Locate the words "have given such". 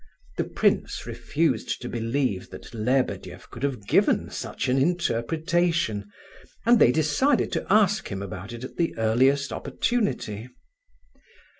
3.61-4.67